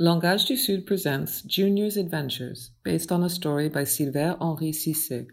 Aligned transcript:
Langage 0.00 0.44
du 0.44 0.56
Sud 0.56 0.86
presents 0.86 1.42
Junior's 1.42 1.96
Adventures, 1.96 2.70
based 2.84 3.10
on 3.10 3.24
a 3.24 3.28
story 3.28 3.68
by 3.68 3.82
Sylvain 3.82 4.36
Henri 4.40 4.70
Cissé. 4.70 5.26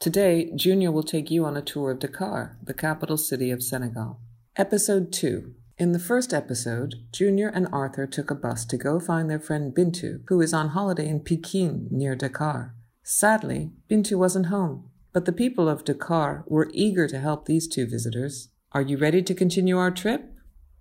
Today, 0.00 0.50
Junior 0.56 0.90
will 0.90 1.04
take 1.04 1.30
you 1.30 1.44
on 1.44 1.56
a 1.56 1.62
tour 1.62 1.92
of 1.92 2.00
Dakar, 2.00 2.58
the 2.60 2.74
capital 2.74 3.16
city 3.16 3.52
of 3.52 3.62
Senegal. 3.62 4.18
Episode 4.56 5.12
2. 5.12 5.54
In 5.78 5.92
the 5.92 6.00
first 6.00 6.34
episode, 6.34 6.96
Junior 7.12 7.50
and 7.50 7.68
Arthur 7.72 8.04
took 8.04 8.32
a 8.32 8.34
bus 8.34 8.64
to 8.64 8.76
go 8.76 8.98
find 8.98 9.30
their 9.30 9.38
friend 9.38 9.72
Bintu, 9.72 10.22
who 10.26 10.40
is 10.40 10.52
on 10.52 10.70
holiday 10.70 11.06
in 11.06 11.20
Pikine 11.20 11.88
near 11.92 12.16
Dakar. 12.16 12.74
Sadly, 13.04 13.70
Bintu 13.88 14.18
wasn't 14.18 14.46
home, 14.46 14.90
but 15.12 15.24
the 15.24 15.32
people 15.32 15.68
of 15.68 15.84
Dakar 15.84 16.42
were 16.48 16.72
eager 16.74 17.06
to 17.06 17.20
help 17.20 17.46
these 17.46 17.68
two 17.68 17.86
visitors. 17.86 18.48
Are 18.72 18.82
you 18.82 18.98
ready 18.98 19.22
to 19.22 19.34
continue 19.34 19.78
our 19.78 19.92
trip? 19.92 20.32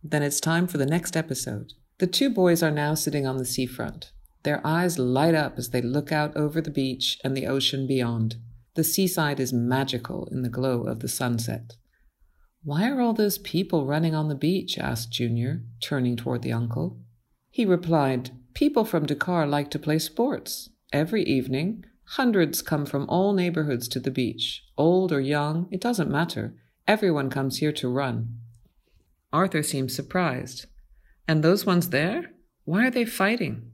Then 0.03 0.23
it's 0.23 0.39
time 0.39 0.65
for 0.65 0.79
the 0.79 0.87
next 0.87 1.15
episode. 1.15 1.73
The 1.99 2.07
two 2.07 2.29
boys 2.29 2.63
are 2.63 2.71
now 2.71 2.93
sitting 2.93 3.27
on 3.27 3.37
the 3.37 3.45
seafront. 3.45 4.11
Their 4.43 4.65
eyes 4.65 4.97
light 4.97 5.35
up 5.35 5.57
as 5.57 5.69
they 5.69 5.81
look 5.81 6.13
out 6.13 6.35
over 6.35 6.61
the 6.61 6.71
beach 6.71 7.19
and 7.25 7.35
the 7.35 7.45
ocean 7.45 7.85
beyond. 7.85 8.37
The 8.75 8.85
seaside 8.85 9.39
is 9.39 9.51
magical 9.51 10.27
in 10.31 10.41
the 10.41 10.49
glow 10.49 10.83
of 10.83 11.01
the 11.01 11.09
sunset. 11.09 11.75
Why 12.63 12.89
are 12.89 13.01
all 13.01 13.11
those 13.11 13.37
people 13.37 13.85
running 13.85 14.15
on 14.15 14.29
the 14.29 14.35
beach? 14.35 14.77
asked 14.77 15.11
Junior, 15.11 15.63
turning 15.81 16.15
toward 16.15 16.41
the 16.41 16.53
uncle. 16.53 16.99
He 17.49 17.65
replied, 17.65 18.31
People 18.53 18.85
from 18.85 19.05
Dakar 19.05 19.45
like 19.45 19.69
to 19.71 19.79
play 19.79 19.99
sports. 19.99 20.69
Every 20.93 21.23
evening, 21.23 21.83
hundreds 22.11 22.61
come 22.61 22.85
from 22.85 23.09
all 23.09 23.33
neighborhoods 23.33 23.89
to 23.89 23.99
the 23.99 24.11
beach. 24.11 24.63
Old 24.77 25.11
or 25.11 25.19
young, 25.19 25.67
it 25.69 25.81
doesn't 25.81 26.09
matter. 26.09 26.55
Everyone 26.87 27.29
comes 27.29 27.57
here 27.57 27.73
to 27.73 27.89
run. 27.89 28.39
Arthur 29.33 29.63
seemed 29.63 29.91
surprised. 29.91 30.65
And 31.29 31.43
those 31.43 31.63
ones 31.63 31.91
there? 31.91 32.31
Why 32.65 32.87
are 32.87 32.89
they 32.89 33.05
fighting? 33.05 33.69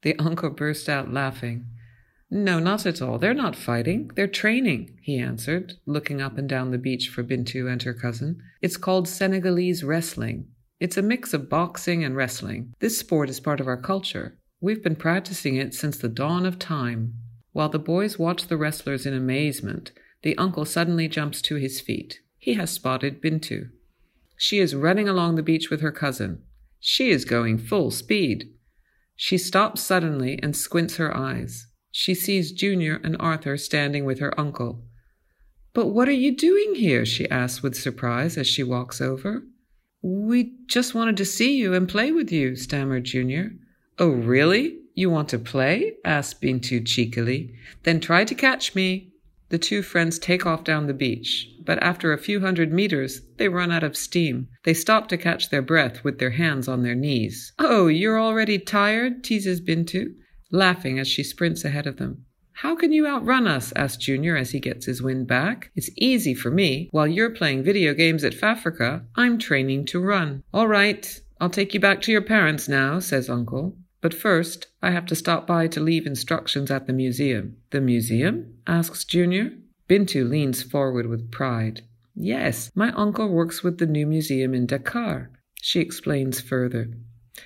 The 0.00 0.18
uncle 0.18 0.48
burst 0.48 0.88
out 0.88 1.12
laughing. 1.12 1.66
No, 2.30 2.58
not 2.58 2.86
at 2.86 3.02
all. 3.02 3.18
They're 3.18 3.34
not 3.34 3.54
fighting. 3.54 4.10
They're 4.16 4.26
training, 4.26 4.98
he 5.02 5.18
answered, 5.18 5.74
looking 5.84 6.22
up 6.22 6.38
and 6.38 6.48
down 6.48 6.70
the 6.70 6.78
beach 6.78 7.10
for 7.10 7.22
Bintu 7.22 7.70
and 7.70 7.82
her 7.82 7.92
cousin. 7.92 8.40
It's 8.62 8.78
called 8.78 9.06
Senegalese 9.06 9.84
wrestling. 9.84 10.46
It's 10.80 10.96
a 10.96 11.02
mix 11.02 11.34
of 11.34 11.50
boxing 11.50 12.04
and 12.04 12.16
wrestling. 12.16 12.72
This 12.80 12.96
sport 12.96 13.28
is 13.28 13.38
part 13.38 13.60
of 13.60 13.68
our 13.68 13.76
culture. 13.76 14.38
We've 14.58 14.82
been 14.82 14.96
practicing 14.96 15.56
it 15.56 15.74
since 15.74 15.98
the 15.98 16.08
dawn 16.08 16.46
of 16.46 16.58
time. 16.58 17.12
While 17.52 17.68
the 17.68 17.78
boys 17.78 18.18
watch 18.18 18.46
the 18.46 18.56
wrestlers 18.56 19.04
in 19.04 19.12
amazement, 19.12 19.92
the 20.22 20.38
uncle 20.38 20.64
suddenly 20.64 21.06
jumps 21.06 21.42
to 21.42 21.56
his 21.56 21.82
feet. 21.82 22.20
He 22.38 22.54
has 22.54 22.70
spotted 22.70 23.20
Bintu. 23.20 23.68
She 24.38 24.58
is 24.58 24.74
running 24.74 25.06
along 25.06 25.34
the 25.34 25.42
beach 25.42 25.68
with 25.68 25.82
her 25.82 25.92
cousin. 25.92 26.44
She 26.80 27.10
is 27.10 27.24
going 27.24 27.58
full 27.58 27.90
speed. 27.90 28.50
She 29.16 29.38
stops 29.38 29.82
suddenly 29.82 30.38
and 30.42 30.56
squints 30.56 30.96
her 30.96 31.16
eyes. 31.16 31.66
She 31.90 32.14
sees 32.14 32.52
Junior 32.52 33.00
and 33.02 33.16
Arthur 33.18 33.56
standing 33.56 34.04
with 34.04 34.20
her 34.20 34.38
uncle. 34.38 34.84
But 35.72 35.86
what 35.86 36.08
are 36.08 36.12
you 36.12 36.36
doing 36.36 36.74
here? 36.74 37.04
she 37.04 37.28
asks 37.30 37.62
with 37.62 37.74
surprise 37.74 38.36
as 38.36 38.46
she 38.46 38.62
walks 38.62 39.00
over. 39.00 39.42
We 40.02 40.54
just 40.66 40.94
wanted 40.94 41.16
to 41.16 41.24
see 41.24 41.56
you 41.56 41.74
and 41.74 41.88
play 41.88 42.12
with 42.12 42.30
you, 42.30 42.54
stammered 42.54 43.04
Junior. 43.04 43.50
Oh, 43.98 44.10
really? 44.10 44.78
You 44.94 45.10
want 45.10 45.28
to 45.30 45.38
play? 45.38 45.94
asked 46.04 46.40
Bintu 46.40 46.86
cheekily. 46.86 47.54
Then 47.82 48.00
try 48.00 48.24
to 48.24 48.34
catch 48.34 48.74
me. 48.74 49.12
The 49.50 49.58
two 49.58 49.82
friends 49.82 50.18
take 50.18 50.44
off 50.44 50.64
down 50.64 50.86
the 50.86 50.94
beach, 50.94 51.48
but 51.64 51.82
after 51.82 52.12
a 52.12 52.18
few 52.18 52.40
hundred 52.40 52.72
meters, 52.72 53.22
they 53.38 53.48
run 53.48 53.72
out 53.72 53.82
of 53.82 53.96
steam. 53.96 54.48
They 54.64 54.74
stop 54.74 55.08
to 55.08 55.16
catch 55.16 55.48
their 55.48 55.62
breath 55.62 56.04
with 56.04 56.18
their 56.18 56.30
hands 56.30 56.68
on 56.68 56.82
their 56.82 56.94
knees. 56.94 57.52
Oh, 57.58 57.86
you're 57.86 58.20
already 58.20 58.58
tired? 58.58 59.24
teases 59.24 59.60
Bintu, 59.60 60.14
laughing 60.50 60.98
as 60.98 61.08
she 61.08 61.22
sprints 61.22 61.64
ahead 61.64 61.86
of 61.86 61.96
them. 61.96 62.24
How 62.52 62.74
can 62.74 62.92
you 62.92 63.06
outrun 63.06 63.46
us? 63.46 63.72
asks 63.76 64.04
Junior 64.04 64.36
as 64.36 64.50
he 64.50 64.58
gets 64.58 64.84
his 64.86 65.00
wind 65.00 65.28
back. 65.28 65.70
It's 65.76 65.90
easy 65.96 66.34
for 66.34 66.50
me. 66.50 66.88
While 66.90 67.06
you're 67.06 67.30
playing 67.30 67.62
video 67.62 67.94
games 67.94 68.24
at 68.24 68.34
Fafrika, 68.34 69.04
I'm 69.14 69.38
training 69.38 69.86
to 69.86 70.00
run. 70.00 70.42
All 70.52 70.66
right, 70.66 71.20
I'll 71.40 71.50
take 71.50 71.72
you 71.72 71.80
back 71.80 72.02
to 72.02 72.12
your 72.12 72.22
parents 72.22 72.68
now, 72.68 72.98
says 72.98 73.30
Uncle. 73.30 73.76
But 74.00 74.14
first, 74.14 74.68
I 74.80 74.92
have 74.92 75.06
to 75.06 75.16
stop 75.16 75.46
by 75.46 75.66
to 75.68 75.80
leave 75.80 76.06
instructions 76.06 76.70
at 76.70 76.86
the 76.86 76.92
museum. 76.92 77.56
The 77.70 77.80
museum? 77.80 78.58
asks 78.66 79.04
Junior. 79.04 79.52
Bintu 79.88 80.28
leans 80.28 80.62
forward 80.62 81.06
with 81.06 81.30
pride. 81.30 81.82
Yes, 82.14 82.70
my 82.74 82.92
uncle 82.92 83.28
works 83.28 83.62
with 83.62 83.78
the 83.78 83.86
new 83.86 84.06
museum 84.06 84.54
in 84.54 84.66
Dakar. 84.66 85.30
She 85.60 85.80
explains 85.80 86.40
further. 86.40 86.90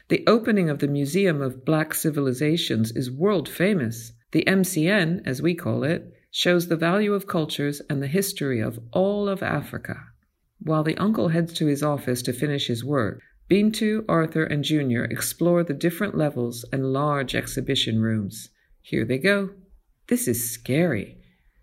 The 0.08 0.24
opening 0.26 0.70
of 0.70 0.78
the 0.78 0.88
Museum 0.88 1.42
of 1.42 1.64
Black 1.64 1.94
Civilizations 1.94 2.92
is 2.92 3.10
world 3.10 3.48
famous. 3.48 4.12
The 4.32 4.44
MCN, 4.46 5.26
as 5.26 5.42
we 5.42 5.54
call 5.54 5.84
it, 5.84 6.12
shows 6.30 6.68
the 6.68 6.76
value 6.76 7.12
of 7.12 7.26
cultures 7.26 7.82
and 7.90 8.02
the 8.02 8.06
history 8.06 8.60
of 8.60 8.78
all 8.92 9.28
of 9.28 9.42
Africa. 9.42 10.02
While 10.60 10.82
the 10.82 10.96
uncle 10.96 11.28
heads 11.28 11.52
to 11.54 11.66
his 11.66 11.82
office 11.82 12.22
to 12.22 12.32
finish 12.32 12.66
his 12.68 12.84
work, 12.84 13.20
Bintu, 13.50 14.04
Arthur, 14.08 14.44
and 14.44 14.64
Junior 14.64 15.04
explore 15.04 15.62
the 15.62 15.74
different 15.74 16.16
levels 16.16 16.64
and 16.72 16.92
large 16.92 17.34
exhibition 17.34 18.00
rooms. 18.00 18.50
Here 18.80 19.04
they 19.04 19.18
go. 19.18 19.50
This 20.08 20.26
is 20.26 20.50
scary. 20.50 21.18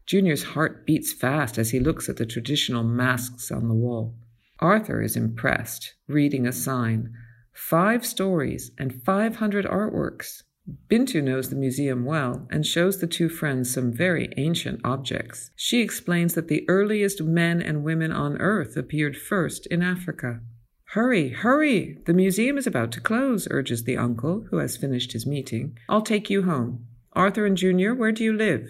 Junior's 0.05 0.43
heart 0.43 0.85
beats 0.85 1.13
fast 1.13 1.57
as 1.57 1.69
he 1.69 1.79
looks 1.79 2.09
at 2.09 2.17
the 2.17 2.25
traditional 2.25 2.83
masks 2.83 3.51
on 3.51 3.67
the 3.67 3.73
wall. 3.73 4.15
Arthur 4.59 5.01
is 5.01 5.15
impressed, 5.15 5.93
reading 6.07 6.47
a 6.47 6.51
sign. 6.51 7.13
Five 7.53 8.05
stories 8.05 8.71
and 8.77 9.03
500 9.03 9.65
artworks. 9.65 10.43
Bintu 10.89 11.23
knows 11.23 11.49
the 11.49 11.55
museum 11.55 12.05
well 12.05 12.47
and 12.51 12.65
shows 12.65 12.99
the 12.99 13.07
two 13.07 13.29
friends 13.29 13.73
some 13.73 13.91
very 13.91 14.31
ancient 14.37 14.81
objects. 14.83 15.51
She 15.55 15.81
explains 15.81 16.33
that 16.35 16.47
the 16.47 16.65
earliest 16.67 17.23
men 17.23 17.61
and 17.61 17.83
women 17.83 18.11
on 18.11 18.37
earth 18.37 18.77
appeared 18.77 19.17
first 19.17 19.65
in 19.67 19.81
Africa. 19.81 20.41
Hurry, 20.93 21.29
hurry! 21.29 21.99
The 22.07 22.15
museum 22.15 22.57
is 22.57 22.65
about 22.65 22.91
to 22.93 22.99
close, 22.99 23.47
urges 23.51 23.83
the 23.83 23.95
uncle, 23.95 24.47
who 24.49 24.57
has 24.57 24.75
finished 24.75 25.11
his 25.11 25.27
meeting. 25.27 25.77
I'll 25.87 26.01
take 26.01 26.31
you 26.31 26.41
home. 26.41 26.87
Arthur 27.13 27.45
and 27.45 27.55
Junior, 27.55 27.93
where 27.93 28.11
do 28.11 28.23
you 28.23 28.33
live? 28.33 28.67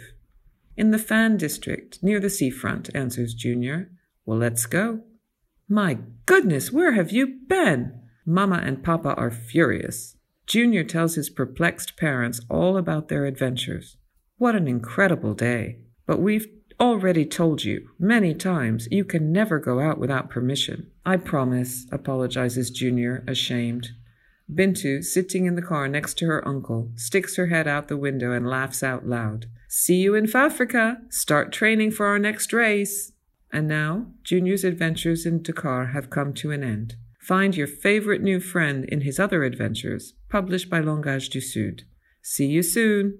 In 0.76 0.92
the 0.92 1.00
Fann 1.00 1.38
district, 1.38 2.00
near 2.04 2.20
the 2.20 2.30
seafront, 2.30 2.90
answers 2.94 3.34
Junior. 3.34 3.92
Well, 4.26 4.38
let's 4.38 4.66
go. 4.66 5.00
My 5.70 6.00
goodness, 6.26 6.74
where 6.74 6.92
have 6.92 7.10
you 7.10 7.40
been? 7.48 8.02
Mama 8.26 8.62
and 8.66 8.84
Papa 8.84 9.14
are 9.16 9.32
furious. 9.32 10.18
Junior 10.46 10.84
tells 10.84 11.16
his 11.16 11.30
perplexed 11.30 11.96
parents 11.96 12.42
all 12.50 12.76
about 12.76 13.08
their 13.08 13.28
adventures. 13.28 13.96
What 14.38 14.56
an 14.56 14.68
incredible 14.68 15.36
day. 15.36 15.78
But 16.06 16.20
we've 16.20 16.48
already 16.80 17.26
told 17.26 17.64
you 17.64 17.90
many 18.00 18.34
times 18.34 18.88
you 18.92 19.04
can 19.04 19.32
never 19.32 19.60
go 19.60 19.80
out 19.80 20.00
without 20.00 20.30
permission. 20.30 20.92
I 21.06 21.18
promise, 21.18 21.86
apologizes 21.92 22.70
Junior, 22.72 23.24
ashamed. 23.28 23.90
Bintu, 24.52 25.04
sitting 25.04 25.46
in 25.46 25.56
the 25.56 25.62
car 25.62 25.88
next 25.88 26.18
to 26.18 26.26
her 26.26 26.48
uncle, 26.48 26.92
sticks 26.96 27.36
her 27.36 27.48
head 27.48 27.68
out 27.68 27.88
the 27.88 27.98
window 27.98 28.32
and 28.32 28.48
laughs 28.48 28.82
out 28.82 29.08
loud. 29.08 29.46
See 29.68 29.98
you 29.98 30.16
in 30.16 30.26
Fafrika. 30.26 30.98
Start 31.12 31.52
training 31.52 31.92
for 31.92 32.08
our 32.08 32.18
next 32.18 32.52
race. 32.52 33.12
And 33.52 33.68
now, 33.68 34.08
Junior's 34.24 34.64
adventures 34.64 35.26
in 35.26 35.44
Dakar 35.44 35.88
have 35.88 36.10
come 36.10 36.34
to 36.36 36.52
an 36.52 36.64
end. 36.64 36.96
Find 37.22 37.56
your 37.56 37.68
favorite 37.68 38.22
new 38.22 38.40
friend 38.40 38.86
in 38.86 39.02
his 39.02 39.20
other 39.20 39.44
adventures, 39.44 40.14
published 40.30 40.70
by 40.70 40.80
Langage 40.80 41.30
du 41.30 41.42
Sud. 41.42 41.84
See 42.24 42.48
you 42.48 42.64
soon. 42.64 43.20